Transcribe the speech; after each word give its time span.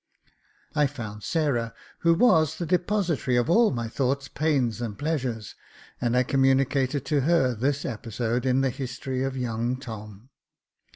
I 0.73 0.87
found 0.87 1.21
Sarah, 1.21 1.75
who 1.99 2.15
was 2.15 2.55
the 2.57 2.65
depository 2.65 3.37
of 3.37 3.51
all 3.51 3.69
my 3.69 3.87
thoughts, 3.87 4.27
pains, 4.27 4.81
and 4.81 4.97
pleasures, 4.97 5.53
and 6.01 6.17
I 6.17 6.23
communicated 6.23 7.05
to 7.05 7.21
her 7.21 7.53
this 7.53 7.85
episode 7.85 8.43
in 8.43 8.61
the 8.61 8.71
history 8.71 9.21
of 9.21 9.37
young 9.37 9.77
Tom. 9.79 10.29